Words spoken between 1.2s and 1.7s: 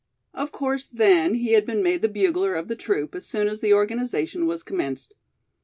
he had